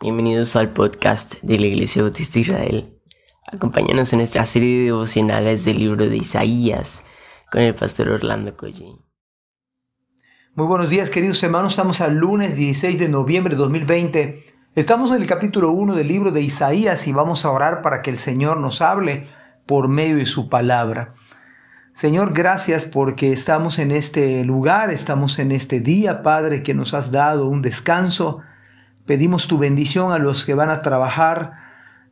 [0.00, 3.00] Bienvenidos al podcast de la Iglesia Bautista Israel.
[3.52, 7.02] Acompáñanos en nuestra serie de devocionales del libro de Isaías
[7.50, 9.04] con el pastor Orlando Collín.
[10.54, 14.44] Muy buenos días queridos hermanos, estamos al lunes 16 de noviembre de 2020.
[14.76, 18.10] Estamos en el capítulo 1 del libro de Isaías y vamos a orar para que
[18.10, 19.26] el Señor nos hable
[19.66, 21.14] por medio de su palabra.
[21.92, 27.10] Señor, gracias porque estamos en este lugar, estamos en este día, Padre, que nos has
[27.10, 28.42] dado un descanso.
[29.08, 31.54] Pedimos tu bendición a los que van a trabajar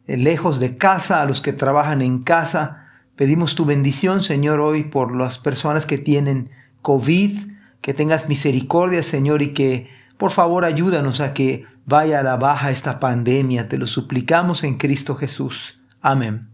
[0.07, 2.87] eh, lejos de casa, a los que trabajan en casa.
[3.17, 6.49] Pedimos tu bendición, Señor, hoy por las personas que tienen
[6.81, 7.33] COVID
[7.83, 12.71] que tengas misericordia, Señor, y que por favor ayúdanos a que vaya a la baja
[12.71, 13.69] esta pandemia.
[13.69, 15.79] Te lo suplicamos en Cristo Jesús.
[16.01, 16.49] Amén.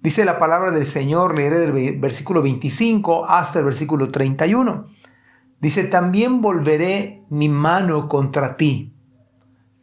[0.00, 4.86] Dice la palabra del Señor, leeré del versículo 25 hasta el versículo 31.
[5.60, 8.93] Dice, también volveré mi mano contra ti.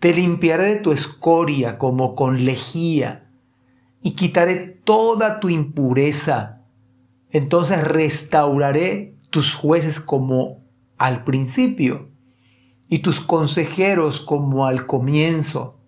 [0.02, 3.30] Te limpiaré de tu escoria como con lejía
[4.02, 6.64] y quitaré toda tu impureza.
[7.30, 10.64] Entonces restauraré tus jueces como
[10.98, 12.10] al principio
[12.90, 15.80] y tus consejeros como al comienzo,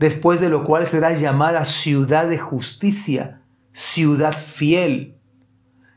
[0.00, 5.16] después de lo cual serás llamada ciudad de justicia, ciudad fiel.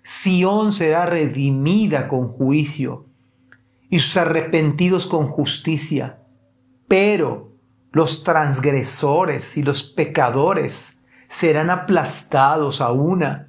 [0.04, 3.08] Sión será redimida con juicio
[3.90, 6.21] y sus arrepentidos con justicia,
[6.92, 7.54] pero
[7.94, 10.98] los transgresores y los pecadores
[11.30, 13.48] serán aplastados a una,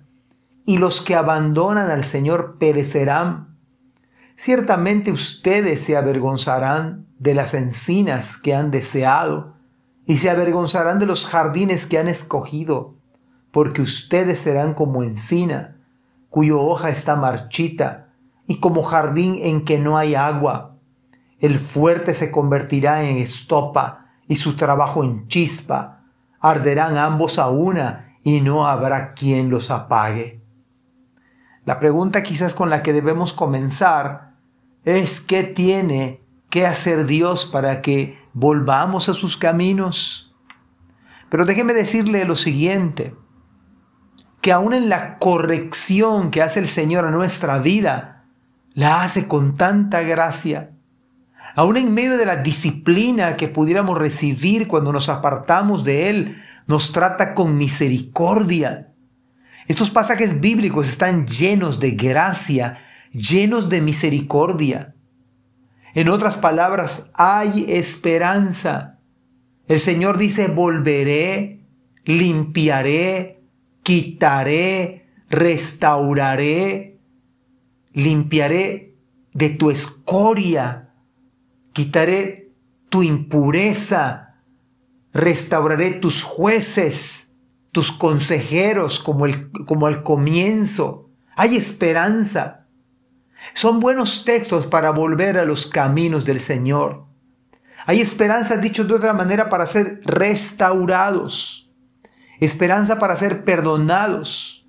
[0.65, 3.57] y los que abandonan al Señor perecerán
[4.37, 9.55] Ciertamente ustedes se avergonzarán de las encinas que han deseado
[10.07, 12.95] y se avergonzarán de los jardines que han escogido,
[13.51, 15.79] porque ustedes serán como encina,
[16.31, 18.07] cuya hoja está marchita,
[18.47, 20.72] y como jardín en que no hay agua.
[21.43, 26.05] El fuerte se convertirá en estopa y su trabajo en chispa.
[26.39, 30.41] Arderán ambos a una y no habrá quien los apague.
[31.65, 34.37] La pregunta quizás con la que debemos comenzar
[34.85, 40.37] es qué tiene que hacer Dios para que volvamos a sus caminos.
[41.29, 43.17] Pero déjeme decirle lo siguiente,
[44.41, 48.27] que aún en la corrección que hace el Señor a nuestra vida,
[48.75, 50.73] la hace con tanta gracia.
[51.55, 56.37] Aún en medio de la disciplina que pudiéramos recibir cuando nos apartamos de Él,
[56.67, 58.93] nos trata con misericordia
[59.69, 62.81] estos pasajes bíblicos están llenos de gracia,
[63.13, 64.95] llenos de misericordia.
[65.95, 68.99] En otras palabras, hay esperanza.
[69.69, 71.61] El Señor dice, volveré,
[72.05, 73.41] limpiaré,
[73.83, 76.99] quitaré, restauraré,
[77.93, 78.97] limpiaré
[79.33, 80.91] de tu escoria,
[81.73, 82.53] quitaré
[82.89, 84.37] tu impureza,
[85.13, 87.23] restauraré tus jueces
[87.73, 91.11] tus consejeros como, el, como al comienzo.
[91.35, 92.67] Hay esperanza.
[93.55, 97.07] Son buenos textos para volver a los caminos del Señor.
[97.87, 101.71] Hay esperanza, dicho de otra manera, para ser restaurados.
[102.39, 104.69] Esperanza para ser perdonados.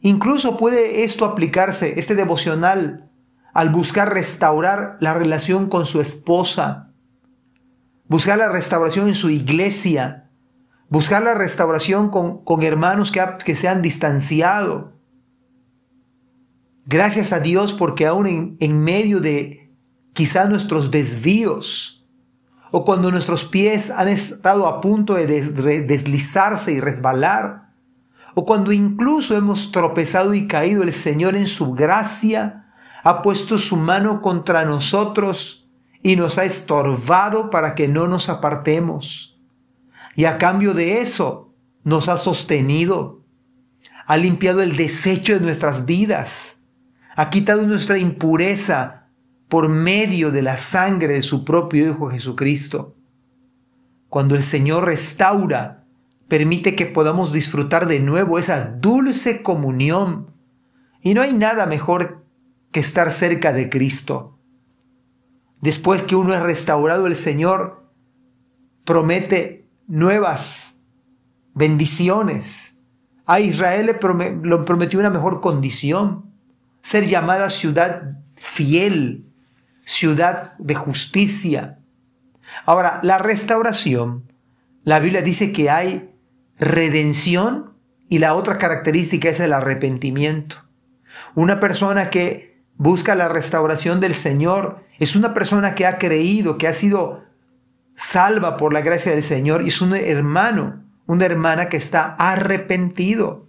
[0.00, 3.05] Incluso puede esto aplicarse, este devocional,
[3.56, 6.90] al buscar restaurar la relación con su esposa,
[8.06, 10.28] buscar la restauración en su iglesia,
[10.90, 14.92] buscar la restauración con, hermanos que, que se han distanciado.
[16.84, 19.74] Gracias a Dios porque aún en, medio de
[20.12, 22.06] quizá nuestros desvíos
[22.72, 27.70] o cuando nuestros pies han estado a punto de deslizarse y resbalar,
[28.34, 32.64] o cuando incluso hemos tropezado y caído, el Señor en su gracia
[33.08, 35.68] ha puesto su mano contra nosotros
[36.02, 39.38] y nos ha estorbado para que no nos apartemos
[40.16, 43.22] y a cambio de eso nos ha sostenido,
[44.06, 46.58] ha limpiado el desecho de nuestras vidas,
[47.14, 49.04] ha quitado nuestra impureza
[49.48, 52.96] por medio de la sangre de su propio Hijo Jesucristo.
[54.08, 55.84] Cuando el Señor restaura,
[56.26, 60.32] permite que podamos disfrutar de nuevo esa dulce comunión.
[61.02, 62.25] Y no hay nada mejor
[62.80, 64.38] estar cerca de Cristo.
[65.60, 67.90] Después que uno es restaurado, el Señor
[68.84, 70.74] promete nuevas
[71.54, 72.78] bendiciones.
[73.26, 76.30] A Israel le, prometió una mejor condición,
[76.82, 79.26] ser llamada ciudad fiel,
[79.84, 81.80] ciudad de justicia.
[82.64, 84.32] Ahora, la restauración,
[84.84, 86.14] la Biblia dice que hay
[86.58, 87.74] redención
[88.08, 90.56] y la otra característica es el arrepentimiento.
[91.34, 96.68] Una persona que busca la restauración del Señor es una persona que ha creído, que
[96.68, 97.24] ha sido
[97.94, 103.48] salva por la gracia del Señor y es un hermano, una hermana que está arrepentido.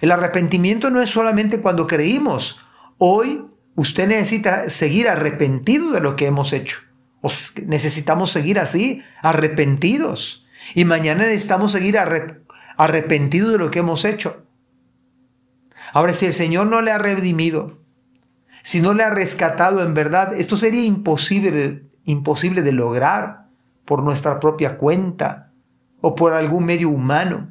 [0.00, 2.62] El arrepentimiento no es solamente cuando creímos.
[2.98, 6.78] Hoy usted necesita seguir arrepentido de lo que hemos hecho.
[7.66, 10.46] Necesitamos seguir así, arrepentidos.
[10.74, 11.98] Y mañana necesitamos seguir
[12.76, 14.46] arrepentidos de lo que hemos hecho.
[15.92, 17.78] Ahora, si el Señor no le ha redimido,
[18.66, 23.46] si no le ha rescatado en verdad, esto sería imposible, imposible de lograr
[23.84, 25.52] por nuestra propia cuenta
[26.00, 27.48] o por algún medio humano.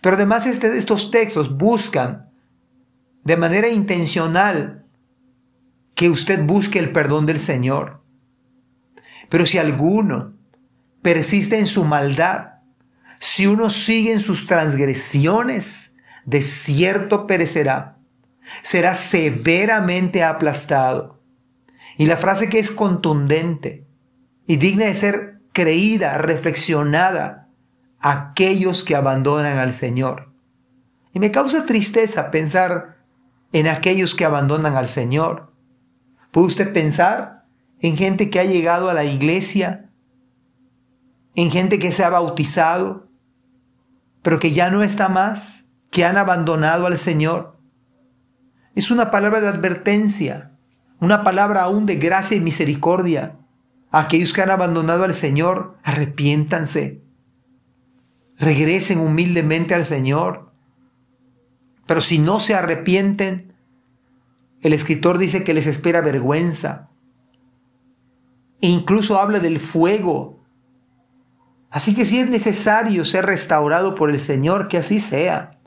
[0.00, 2.28] Pero además este, estos textos buscan
[3.22, 4.84] de manera intencional
[5.94, 8.02] que usted busque el perdón del Señor.
[9.28, 10.32] Pero si alguno
[11.02, 12.54] persiste en su maldad,
[13.20, 15.92] si uno sigue en sus transgresiones,
[16.24, 17.99] de cierto perecerá,
[18.62, 21.20] será severamente aplastado.
[21.96, 23.86] Y la frase que es contundente
[24.46, 27.48] y digna de ser creída, reflexionada,
[28.00, 30.32] aquellos que abandonan al Señor.
[31.12, 32.96] Y me causa tristeza pensar
[33.52, 35.52] en aquellos que abandonan al Señor.
[36.30, 37.44] ¿Puede usted pensar
[37.80, 39.90] en gente que ha llegado a la iglesia,
[41.34, 43.08] en gente que se ha bautizado,
[44.22, 47.59] pero que ya no está más, que han abandonado al Señor?
[48.74, 50.52] Es una palabra de advertencia,
[51.00, 53.36] una palabra aún de gracia y misericordia.
[53.90, 57.02] Aquellos que han abandonado al Señor, arrepiéntanse,
[58.38, 60.52] regresen humildemente al Señor.
[61.86, 63.52] Pero si no se arrepienten,
[64.62, 66.88] el escritor dice que les espera vergüenza.
[68.60, 70.44] E incluso habla del fuego.
[71.70, 75.59] Así que si es necesario ser restaurado por el Señor, que así sea.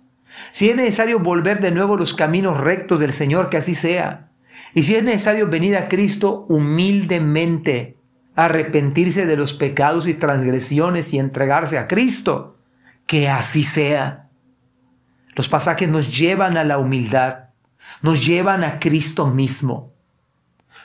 [0.51, 4.29] Si es necesario volver de nuevo los caminos rectos del Señor, que así sea.
[4.73, 7.97] Y si es necesario venir a Cristo humildemente,
[8.35, 12.57] arrepentirse de los pecados y transgresiones y entregarse a Cristo,
[13.05, 14.29] que así sea.
[15.35, 17.49] Los pasajes nos llevan a la humildad,
[18.01, 19.91] nos llevan a Cristo mismo.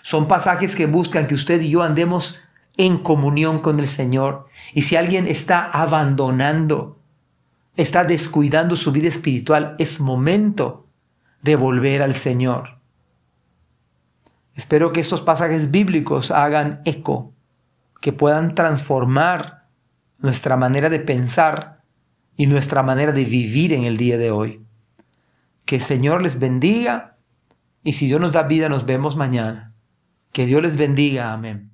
[0.03, 2.41] Son pasajes que buscan que usted y yo andemos
[2.77, 4.47] en comunión con el Señor.
[4.73, 6.98] Y si alguien está abandonando,
[7.79, 10.89] está descuidando su vida espiritual, es momento
[11.43, 12.81] de volver al Señor.
[14.55, 17.33] Espero que estos pasajes bíblicos hagan eco,
[18.01, 19.69] que puedan transformar
[20.19, 21.85] nuestra manera de pensar
[22.37, 24.67] y nuestra manera de vivir en el día de hoy.
[25.65, 27.17] Que el Señor les bendiga
[27.85, 29.73] y si Dios nos da vida nos vemos mañana.
[30.33, 31.33] Que Dios les bendiga.
[31.33, 31.71] Amén.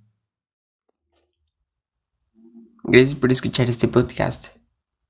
[2.83, 4.64] Gracias por escuchar este podcast.